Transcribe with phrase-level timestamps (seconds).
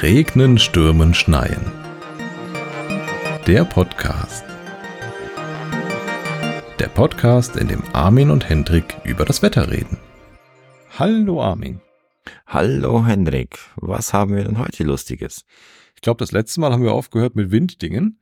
[0.00, 1.60] Regnen, Stürmen, Schneien.
[3.46, 4.44] Der Podcast.
[6.78, 9.98] Der Podcast, in dem Armin und Hendrik über das Wetter reden.
[10.98, 11.82] Hallo Armin.
[12.46, 15.44] Hallo Hendrik, was haben wir denn heute Lustiges?
[15.98, 18.20] Ich glaube, das letzte Mal haben wir aufgehört mit Winddingen.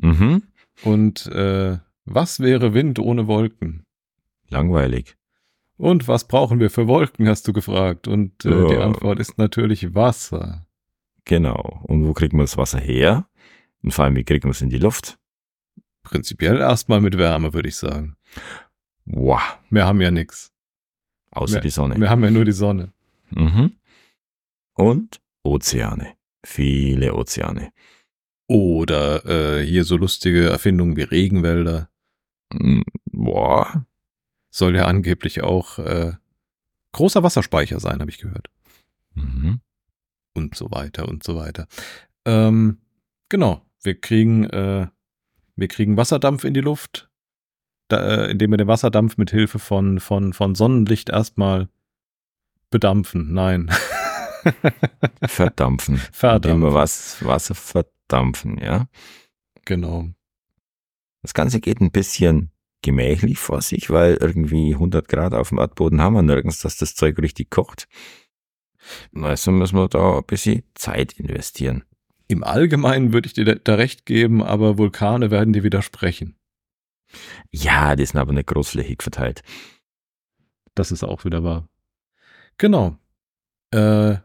[0.00, 0.42] Mhm.
[0.84, 3.84] Und äh, was wäre Wind ohne Wolken?
[4.48, 5.18] Langweilig.
[5.76, 8.08] Und was brauchen wir für Wolken, hast du gefragt.
[8.08, 8.68] Und äh, Ja.
[8.68, 10.66] die Antwort ist natürlich Wasser.
[11.26, 11.82] Genau.
[11.82, 13.28] Und wo kriegt man das Wasser her?
[13.82, 15.18] Und vor allem, wie kriegt man es in die Luft?
[16.02, 18.16] Prinzipiell erstmal mit Wärme, würde ich sagen.
[19.04, 19.58] Wow.
[19.68, 20.52] Wir haben ja nichts.
[21.32, 21.96] Außer Wir- die Sonne.
[22.00, 22.94] Wir haben ja nur die Sonne.
[23.28, 23.74] Mhm.
[24.72, 26.14] Und Ozeane.
[26.44, 27.72] Viele Ozeane.
[28.46, 31.88] Oder äh, hier so lustige Erfindungen wie Regenwälder.
[32.52, 32.82] Mm,
[33.12, 33.86] Boah.
[34.50, 36.14] Soll ja angeblich auch äh,
[36.92, 38.48] großer Wasserspeicher sein, habe ich gehört.
[39.14, 39.60] Mhm.
[40.34, 41.68] Und so weiter und so weiter.
[42.24, 42.78] Ähm,
[43.28, 44.88] genau, wir kriegen, äh,
[45.56, 47.10] wir kriegen Wasserdampf in die Luft,
[47.88, 51.68] da, äh, indem wir den Wasserdampf mit Hilfe von, von, von Sonnenlicht erstmal
[52.70, 53.32] bedampfen.
[53.32, 53.70] Nein.
[55.26, 55.94] Verdampfen.
[55.96, 56.62] Indem Verdampfen.
[56.62, 58.86] wir was, Wasser verdampfen, ja.
[59.64, 60.08] Genau.
[61.22, 62.50] Das Ganze geht ein bisschen
[62.82, 66.94] gemächlich vor sich, weil irgendwie 100 Grad auf dem Erdboden haben wir nirgends, dass das
[66.94, 67.88] Zeug richtig kocht.
[69.14, 71.84] Also müssen wir da ein bisschen Zeit investieren.
[72.28, 76.36] Im Allgemeinen würde ich dir da- da recht geben, aber Vulkane werden dir widersprechen.
[77.50, 79.42] Ja, die sind aber nicht großflächig verteilt.
[80.74, 81.68] Das ist auch wieder wahr.
[82.56, 82.96] Genau.
[83.72, 84.16] Äh,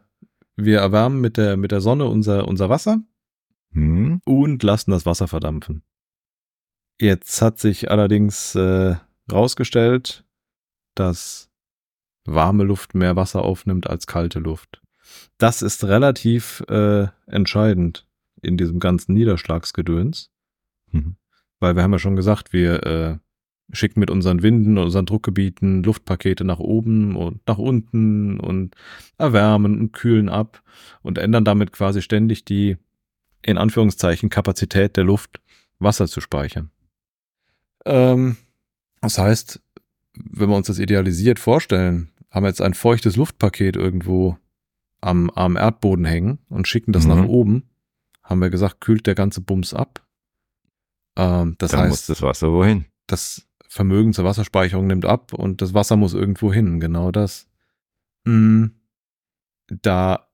[0.56, 3.00] wir erwärmen mit der, mit der Sonne unser, unser Wasser
[3.72, 4.20] Hm?
[4.24, 5.82] und lassen das Wasser verdampfen.
[7.00, 8.96] Jetzt hat sich allerdings äh,
[9.30, 10.24] rausgestellt,
[10.94, 11.50] dass
[12.24, 14.80] warme Luft mehr Wasser aufnimmt als kalte Luft.
[15.38, 18.08] Das ist relativ äh, entscheidend
[18.42, 20.30] in diesem ganzen Niederschlagsgedöns,
[20.92, 21.16] Mhm.
[21.60, 23.18] weil wir haben ja schon gesagt, wir äh,
[23.72, 28.74] schicken mit unseren Winden und unseren Druckgebieten Luftpakete nach oben und nach unten und
[29.18, 30.62] erwärmen und kühlen ab
[31.02, 32.76] und ändern damit quasi ständig die
[33.42, 35.40] in Anführungszeichen Kapazität der Luft,
[35.78, 36.70] Wasser zu speichern.
[37.84, 38.36] Ähm,
[39.00, 39.60] das heißt,
[40.14, 44.36] wenn wir uns das idealisiert vorstellen, haben wir jetzt ein feuchtes Luftpaket irgendwo
[45.00, 47.10] am, am Erdboden hängen und schicken das Mhm.
[47.10, 47.62] nach oben,
[48.22, 50.04] haben wir gesagt, kühlt der ganze Bums ab.
[51.16, 52.86] Ähm, das Dann muss heißt, das Wasser wohin?
[53.06, 56.80] das Vermögen zur Wasserspeicherung nimmt ab und das Wasser muss irgendwo hin.
[56.80, 57.46] Genau das.
[58.24, 58.66] Mm,
[59.82, 60.28] Da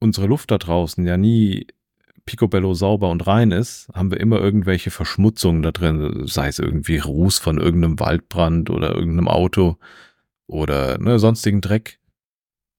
[0.00, 1.66] unsere Luft da draußen ja nie
[2.24, 6.98] picobello sauber und rein ist, haben wir immer irgendwelche Verschmutzungen da drin, sei es irgendwie
[6.98, 9.78] Ruß von irgendeinem Waldbrand oder irgendeinem Auto
[10.46, 11.98] oder ne, sonstigen Dreck.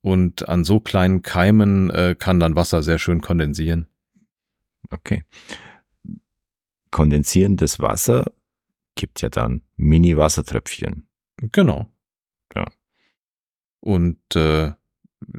[0.02, 3.88] Und an so kleinen Keimen äh, kann dann Wasser sehr schön kondensieren.
[4.90, 5.24] Okay.
[6.90, 8.26] Kondensierendes Wasser
[8.96, 11.08] gibt ja dann Mini-Wassertröpfchen.
[11.52, 11.88] Genau.
[12.56, 12.66] Ja.
[13.80, 14.72] Und äh,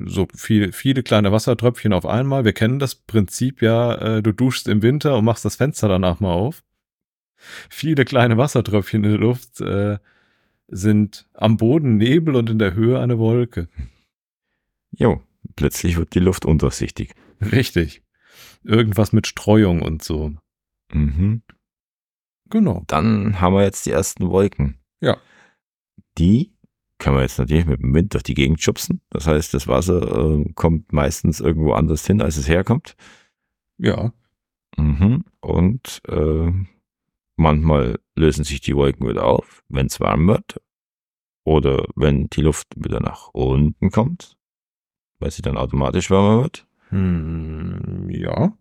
[0.05, 2.45] so viel, viele kleine Wassertröpfchen auf einmal.
[2.45, 6.21] Wir kennen das Prinzip ja, äh, du duschst im Winter und machst das Fenster danach
[6.21, 6.63] mal auf.
[7.71, 9.99] Viele kleine Wassertröpfchen in der Luft äh,
[10.69, 13.69] sind am Boden Nebel und in der Höhe eine Wolke.
[14.91, 15.23] Jo,
[15.57, 17.15] plötzlich wird die Luft undurchsichtig.
[17.41, 18.03] Richtig.
[18.65, 20.35] Irgendwas mit Streuung und so.
[20.93, 21.43] Mhm.
[22.53, 22.85] Genau.
[22.87, 24.79] Dann haben wir jetzt die ersten Wolken.
[25.01, 25.17] Ja.
[26.19, 26.53] Die
[26.99, 29.01] können wir jetzt natürlich mit dem Wind durch die Gegend schubsen.
[29.09, 32.95] Das heißt, das Wasser äh, kommt meistens irgendwo anders hin, als es herkommt.
[33.79, 34.13] Ja.
[34.77, 35.25] Mhm.
[35.41, 36.53] Und äh,
[37.37, 40.61] manchmal lösen sich die Wolken wieder auf, wenn es warm wird.
[41.45, 44.37] Oder wenn die Luft wieder nach unten kommt,
[45.21, 46.67] weil sie dann automatisch wärmer wird.
[46.91, 48.53] Hm, ja.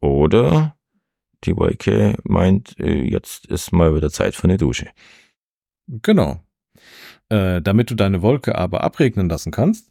[0.00, 0.76] Oder
[1.46, 4.88] die Wolke meint, äh, jetzt ist mal wieder Zeit für eine Dusche.
[5.88, 6.42] Genau.
[7.28, 9.90] Äh, damit du deine Wolke aber abregnen lassen kannst,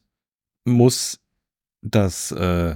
[0.65, 1.19] muss
[1.81, 2.75] das äh,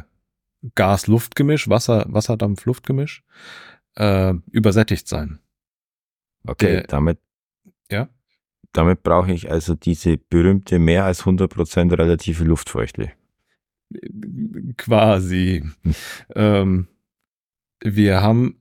[0.75, 3.24] Gas-Luft-Gemisch, Wasser, Wasserdampf-Luftgemisch
[3.95, 5.39] äh, übersättigt sein.
[6.45, 7.19] Okay, Der- damit,
[7.91, 8.09] Ja?
[8.73, 13.12] damit brauche ich also diese berühmte mehr als 100% relative Luftfeuchte.
[14.77, 15.63] Quasi.
[15.83, 15.95] Hm.
[16.35, 16.88] ähm,
[17.83, 18.56] wir haben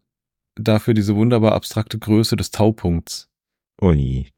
[0.56, 3.28] dafür diese wunderbar abstrakte Größe des Taupunkts.
[3.80, 4.28] Ui,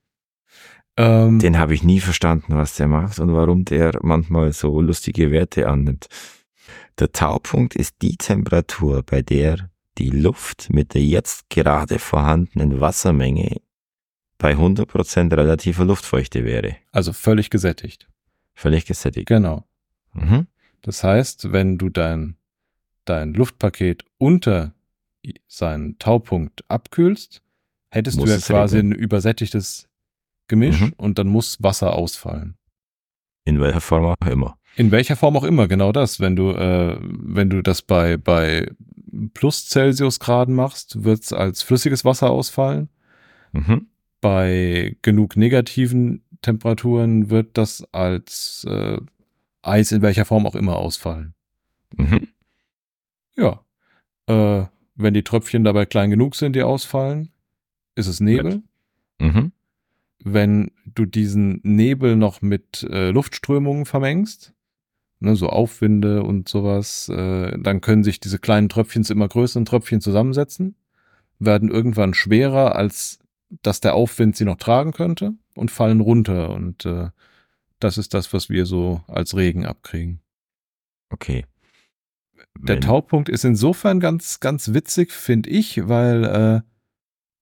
[0.96, 5.30] Ähm, den habe ich nie verstanden, was der macht und warum der manchmal so lustige
[5.30, 6.08] Werte annimmt.
[6.98, 13.60] Der Taupunkt ist die Temperatur, bei der die Luft mit der jetzt gerade vorhandenen Wassermenge
[14.38, 16.76] bei 100% relativer Luftfeuchte wäre.
[16.92, 18.08] Also völlig gesättigt.
[18.54, 19.26] Völlig gesättigt.
[19.26, 19.64] Genau.
[20.12, 20.46] Mhm.
[20.82, 22.36] Das heißt, wenn du dein,
[23.04, 24.74] dein Luftpaket unter
[25.46, 27.42] seinen Taupunkt abkühlst,
[27.90, 28.92] hättest Muss du ja quasi regnen.
[28.94, 29.88] ein übersättigtes
[30.48, 30.94] Gemisch Mhm.
[30.96, 32.56] und dann muss Wasser ausfallen.
[33.44, 34.58] In welcher Form auch immer.
[34.76, 36.20] In welcher Form auch immer, genau das.
[36.20, 38.70] Wenn du, äh, wenn du das bei, bei
[39.34, 42.88] plus Celsius-Graden machst, wird es als flüssiges Wasser ausfallen.
[43.52, 43.88] Mhm.
[44.20, 48.98] Bei genug negativen Temperaturen wird das als äh,
[49.62, 51.34] Eis in welcher Form auch immer ausfallen.
[51.96, 52.28] Mhm.
[53.36, 53.64] Ja.
[54.26, 54.66] Äh,
[54.98, 57.30] wenn die Tröpfchen dabei klein genug sind, die ausfallen,
[57.94, 58.62] ist es Nebel.
[59.18, 59.52] Mhm.
[60.22, 64.52] Wenn du diesen Nebel noch mit äh, Luftströmungen vermengst,
[65.20, 69.64] ne, so Aufwinde und sowas, äh, dann können sich diese kleinen Tröpfchen zu immer größeren
[69.64, 70.74] Tröpfchen zusammensetzen,
[71.38, 73.20] werden irgendwann schwerer, als
[73.62, 76.50] dass der Aufwind sie noch tragen könnte und fallen runter.
[76.50, 77.10] Und äh,
[77.78, 80.20] das ist das, was wir so als Regen abkriegen.
[81.10, 81.44] Okay.
[82.58, 86.60] Der Taupunkt ist insofern ganz, ganz witzig, finde ich, weil äh,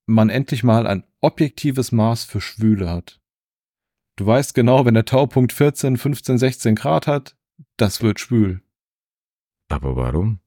[0.07, 3.21] man endlich mal ein objektives Maß für Schwüle hat.
[4.17, 7.37] Du weißt genau, wenn der Taupunkt 14, 15, 16 Grad hat,
[7.77, 8.63] das wird schwül.
[9.69, 10.41] Aber warum?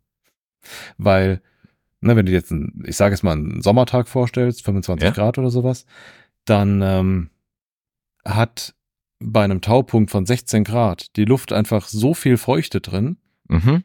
[0.97, 1.41] Weil,
[2.01, 5.11] ne, wenn du jetzt, einen, ich sage jetzt mal, einen Sommertag vorstellst, 25 Ja.
[5.11, 5.85] Grad oder sowas,
[6.45, 7.29] dann ähm,
[8.25, 8.75] hat
[9.19, 13.17] bei einem Taupunkt von 16 Grad die Luft einfach so viel Feuchte drin,
[13.49, 13.83] Mhm.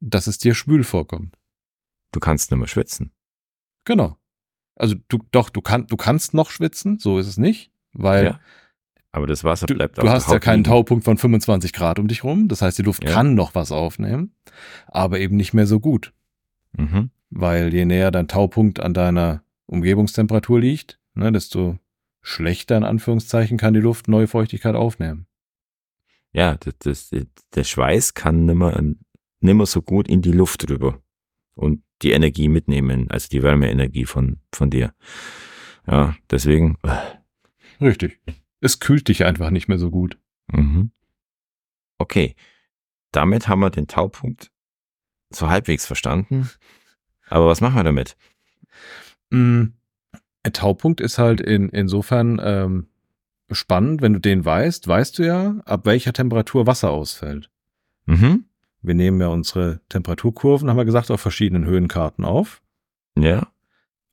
[0.00, 1.36] Dass es dir schwül vorkommt.
[2.12, 3.12] Du kannst nicht mehr schwitzen.
[3.84, 4.16] Genau.
[4.76, 8.40] Also du doch, du kannst, du kannst noch schwitzen, so ist es nicht, weil Ja.
[9.10, 10.64] Aber das Wasser du, bleibt du der hast ja keinen.
[10.64, 12.46] Taupunkt von 25 Grad um dich rum.
[12.48, 13.10] Das heißt, die Luft Ja.
[13.10, 14.34] kann noch was aufnehmen,
[14.86, 16.12] aber eben nicht mehr so gut,
[16.76, 17.10] Mhm.
[17.30, 21.78] weil je näher dein Taupunkt an deiner Umgebungstemperatur liegt, ne, desto
[22.20, 25.26] schlechter in Anführungszeichen kann die Luft neue Feuchtigkeit aufnehmen.
[26.32, 27.10] Ja, das, das,
[27.54, 28.76] der Schweiß kann nimmer,
[29.40, 31.00] nimmer so gut in die Luft rüber
[31.54, 34.94] und die Energie mitnehmen, also die Wärmeenergie von, von dir.
[35.86, 36.76] Ja, deswegen.
[37.80, 38.20] Richtig.
[38.60, 40.18] Es kühlt dich einfach nicht mehr so gut.
[40.52, 40.90] Mhm.
[41.98, 42.34] Okay,
[43.12, 44.50] damit haben wir den Taupunkt
[45.30, 46.48] so halbwegs verstanden.
[47.28, 48.16] Aber was machen wir damit?
[49.30, 49.64] Mm,
[50.42, 52.86] Ein Taupunkt ist halt in, insofern ähm,
[53.50, 57.50] spannend, wenn du den weißt, weißt du ja, ab welcher Temperatur Wasser ausfällt.
[58.06, 58.44] Mhm.
[58.82, 62.62] Wir nehmen ja unsere Temperaturkurven, haben wir gesagt, auf verschiedenen Höhenkarten auf
[63.16, 63.48] Ja.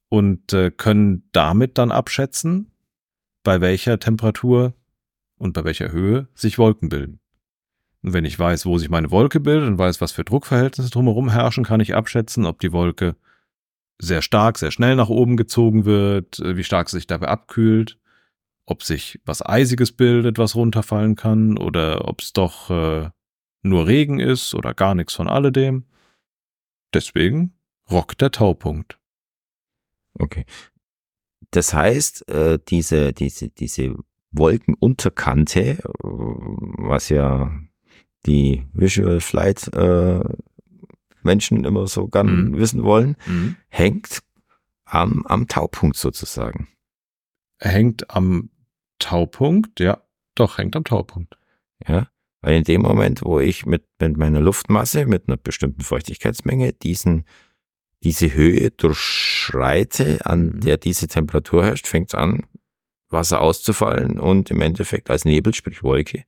[0.10, 2.72] und äh, können damit dann abschätzen,
[3.44, 4.74] bei welcher Temperatur
[5.38, 7.20] und bei welcher Höhe sich Wolken bilden.
[8.02, 11.30] Und wenn ich weiß, wo sich meine Wolke bildet und weiß, was für Druckverhältnisse drumherum
[11.30, 13.16] herrschen, kann ich abschätzen, ob die Wolke
[14.00, 17.98] sehr stark, sehr schnell nach oben gezogen wird, äh, wie stark sie sich dabei abkühlt,
[18.66, 23.10] ob sich was Eisiges bildet, was runterfallen kann, oder ob es doch äh,
[23.66, 25.86] nur Regen ist oder gar nichts von alledem.
[26.94, 27.54] Deswegen
[27.90, 29.00] rockt der Taupunkt.
[30.18, 30.46] Okay.
[31.52, 33.96] Das heißt, äh, diese, diese, diese
[34.32, 37.52] Wolkenunterkante, äh, was ja
[38.26, 40.24] die Visual Flight äh,
[41.22, 42.58] Menschen immer so gern Mhm.
[42.58, 43.56] wissen wollen, Mhm.
[43.70, 44.20] hängt
[44.86, 46.68] am, am Taupunkt sozusagen.
[47.60, 48.50] Hängt am
[49.00, 50.02] Taupunkt, ja,
[50.36, 51.38] doch, hängt am Taupunkt.
[51.88, 52.07] Ja,
[52.45, 57.25] weil in dem Moment, wo ich mit, mit meiner Luftmasse, mit einer bestimmten Feuchtigkeitsmenge diesen,
[58.04, 60.59] diese Höhe durchschreite, an Mhm.
[60.59, 62.44] der diese Temperatur herrscht, fängt es an,
[63.09, 66.23] Wasser auszufallen und im Endeffekt als Nebel, sprich Wolke,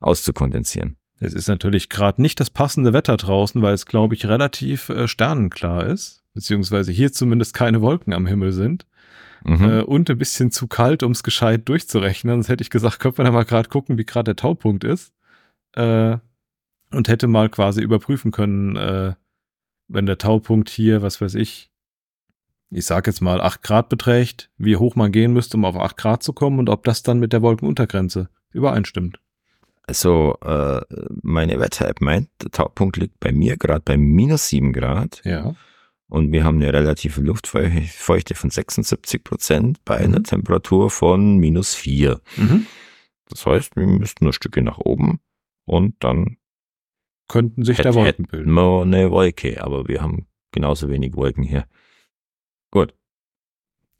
[0.00, 0.96] auszukondensieren.
[1.18, 5.08] Es ist natürlich gerade nicht das passende Wetter draußen, weil es, glaube ich, relativ äh,
[5.08, 8.86] sternenklar ist, beziehungsweise hier zumindest keine Wolken am Himmel sind
[9.44, 9.64] Mhm.
[9.64, 12.36] äh, und ein bisschen zu kalt, um es gescheit durchzurechnen.
[12.36, 15.12] Sonst hätte ich gesagt, könnte man ja mal gerade gucken, wie gerade der Taupunkt ist
[15.74, 16.16] äh,
[16.92, 19.14] und hätte mal quasi überprüfen können, äh,
[19.88, 21.70] wenn der Taupunkt hier, was weiß ich,
[22.70, 25.96] ich sag jetzt mal 8 Grad beträgt, wie hoch man gehen müsste, um auf 8
[25.96, 29.20] Grad zu kommen und ob das dann mit der Wolkenuntergrenze übereinstimmt.
[29.86, 30.80] Also äh,
[31.22, 35.54] meine Wetter-App meint, der Taupunkt liegt bei mir gerade bei minus 7 Grad Ja.
[36.08, 40.24] und wir haben eine relative Luftfeuchte von 76 Prozent bei einer Mhm.
[40.24, 42.20] Temperatur von minus 4.
[42.36, 42.66] Mhm.
[43.28, 45.18] Das heißt, wir müssten nur Stücke nach oben
[45.70, 46.36] und dann
[47.28, 48.52] Könnten sich Hätt- da Wolken bilden.
[48.52, 51.64] wir eine Wolke, aber wir haben genauso wenig Wolken hier.
[52.72, 52.92] Gut.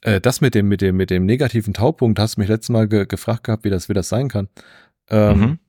[0.01, 2.87] Äh, das mit dem, mit dem, mit dem negativen Taupunkt hast du mich letztes Mal
[2.89, 4.49] ge gefragt gehabt, wie das, wie das sein kann.
[5.09, 5.59] Ähm, Mhm.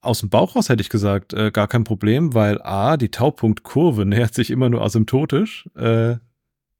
[0.00, 4.04] aus dem Bauch raus hätte ich gesagt, äh, gar kein Problem, weil A, die Taupunktkurve
[4.30, 6.16] nähert sich immer nur asymptotisch äh,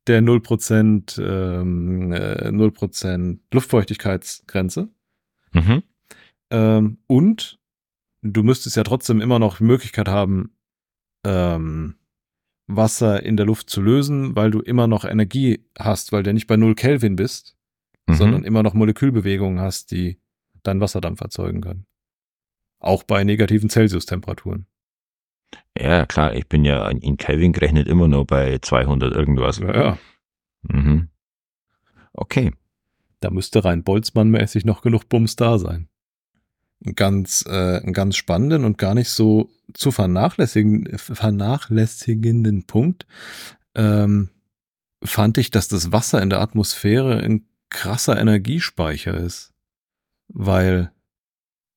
[0.07, 4.89] der 0%, ähm, äh, 0% Luftfeuchtigkeitsgrenze.
[5.53, 5.83] Mhm.
[6.51, 7.59] Ähm, und
[8.27, 10.51] du müsstest ja trotzdem immer noch die Möglichkeit haben,
[11.25, 11.95] ähm,
[12.69, 16.47] Wasser in der Luft zu lösen, weil du immer noch Energie hast, weil du nicht
[16.47, 17.57] bei 0 Kelvin bist,
[18.09, 18.15] Mhm.
[18.15, 20.19] sondern immer noch Molekülbewegungen hast, die
[20.63, 21.87] dann Wasserdampf erzeugen können.
[22.79, 24.67] Auch bei negativen Celsius-Temperaturen.
[25.79, 29.59] Ja, klar, ich bin ja in Kelvin gerechnet immer nur bei 200 irgendwas.
[29.59, 29.99] Ja, ja.
[30.63, 31.09] Mhm.
[32.13, 32.53] Okay.
[33.21, 35.89] Da müsste rein Boltzmann-mäßig noch genug Bums da sein.
[36.95, 43.07] Ganz, äh, einen ganz spannenden und gar nicht so zu vernachlässigen, vernachlässigenden Punkt
[43.75, 44.31] ähm,
[45.03, 49.53] fand ich, dass das Wasser in der Atmosphäre ein krasser Energiespeicher ist.
[50.29, 50.93] Weil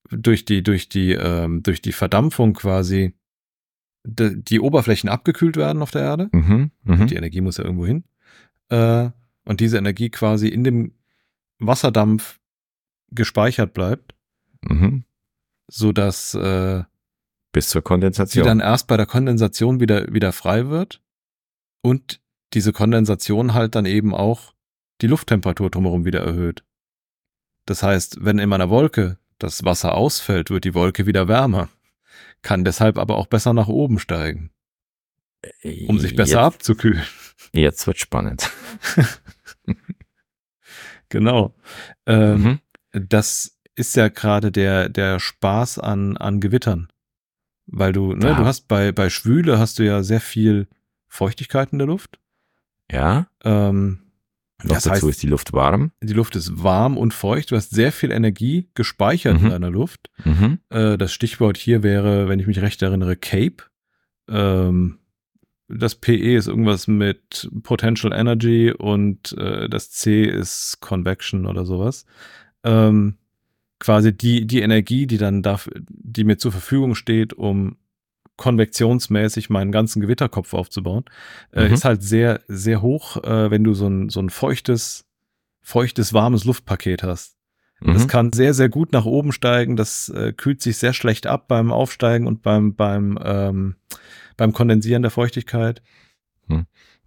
[0.09, 3.13] durch die, durch die, ähm, durch die Verdampfung quasi
[4.03, 6.29] de, die Oberflächen abgekühlt werden auf der Erde.
[6.31, 6.71] Mhm.
[6.83, 7.07] Mhm.
[7.07, 8.03] Die Energie muss ja irgendwo hin.
[8.69, 9.09] Äh,
[9.45, 10.93] und diese Energie quasi in dem
[11.59, 12.39] Wasserdampf
[13.11, 14.15] gespeichert bleibt,
[14.61, 15.03] Mhm.
[15.67, 16.83] so dass äh,
[17.51, 18.45] Bis zur sie Kondensation.
[18.45, 21.01] dann erst bei der Kondensation wieder wieder frei wird
[21.81, 22.21] und
[22.53, 24.53] diese Kondensation halt dann eben auch
[25.01, 26.63] die Lufttemperatur drumherum wieder erhöht.
[27.65, 31.69] Das heißt, wenn in meiner Wolke das Wasser ausfällt, wird die Wolke wieder wärmer,
[32.41, 34.51] kann deshalb aber auch besser nach oben steigen,
[35.87, 37.03] um sich besser jetzt, abzukühlen.
[37.53, 38.49] Jetzt wird spannend.
[41.09, 41.55] Genau.
[42.05, 42.59] Ähm, Mhm.
[43.07, 46.89] das ist ja gerade der, der Spaß an, an Gewittern.
[47.65, 48.33] Weil du, ne, Ja.
[48.35, 50.67] du hast bei, bei Schwüle hast du ja sehr viel
[51.07, 52.19] Feuchtigkeit in der Luft.
[52.91, 53.27] Ja.
[53.43, 53.99] Ähm,
[54.63, 55.91] Noch das dazu heißt, ist die Luft warm.
[56.01, 57.51] die Luft ist warm und feucht.
[57.51, 59.49] Du hast sehr viel Energie gespeichert in Mhm.
[59.51, 60.09] deiner Luft.
[60.25, 60.59] Mhm.
[60.69, 63.63] Äh, das Stichwort hier wäre, wenn ich mich recht erinnere, Cape.
[64.27, 64.97] Ähm,
[65.67, 72.05] das PE ist irgendwas mit Potential Energy und äh, das C ist Convection oder sowas.
[72.63, 73.17] Ähm,
[73.79, 77.77] quasi die, die Energie, die dann dafür, die mir zur Verfügung steht, um
[78.37, 81.05] konvektionsmäßig meinen ganzen Gewitterkopf aufzubauen,
[81.51, 81.73] äh, Mhm.
[81.73, 85.05] ist halt sehr, sehr hoch, äh, wenn du so ein, so ein feuchtes,
[85.61, 87.35] feuchtes, warmes Luftpaket hast.
[87.81, 88.07] Das Mhm.
[88.07, 89.77] kann sehr, sehr gut nach oben steigen.
[89.77, 93.75] Das äh, kühlt sich sehr schlecht ab beim Aufsteigen und beim, beim, ähm,
[94.35, 95.81] beim Kondensieren der Feuchtigkeit.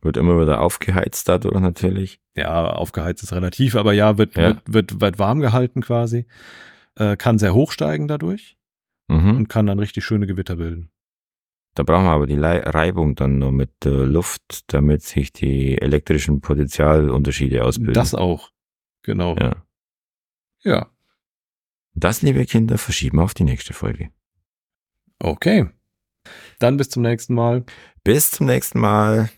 [0.01, 2.21] Wird immer wieder aufgeheizt dadurch natürlich.
[2.35, 4.49] Ja, aufgeheizt ist relativ, aber ja, wird, Ja.
[4.49, 6.27] Wird, wird, wird warm gehalten quasi.
[6.97, 8.57] Äh, kann sehr hoch steigen dadurch
[9.09, 9.37] Mhm.
[9.37, 10.91] und kann dann richtig schöne Gewitter bilden.
[11.75, 16.41] Da brauchen wir aber die Reibung dann nur mit der Luft, damit sich die elektrischen
[16.41, 17.95] Potentialunterschiede ausbilden.
[17.95, 18.51] Das auch.
[19.03, 19.37] Genau.
[19.37, 19.57] ja.
[20.63, 20.87] ja.
[21.95, 24.11] Das, liebe Kinder, verschieben wir auf die nächste Folge.
[25.19, 25.69] Okay.
[26.59, 27.65] Dann bis zum nächsten Mal.
[28.05, 29.31] Bis zum nächsten Mal.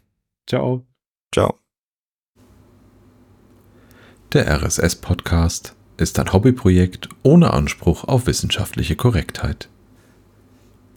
[0.47, 0.87] Ciao.
[1.33, 1.64] Ciao.
[4.35, 9.69] Der RSS-Podcast ist ein Hobbyprojekt ohne Anspruch auf wissenschaftliche Korrektheit.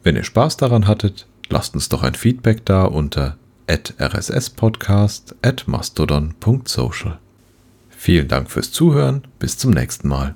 [0.01, 7.19] Wenn ihr Spaß daran hattet, lasst uns doch ein Feedback da unter rsspodcast at mastodon.social.
[7.91, 10.35] Vielen Dank fürs Zuhören, bis zum nächsten Mal.